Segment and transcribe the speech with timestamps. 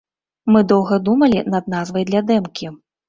[0.53, 2.65] Мы доўга думалі над назвай для дэмкі.